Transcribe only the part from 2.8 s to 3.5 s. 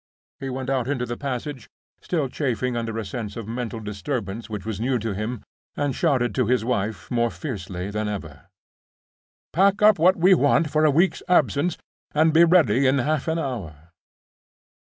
a sense of